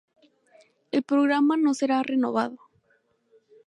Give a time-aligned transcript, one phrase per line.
[0.91, 2.57] El programa no será renovado.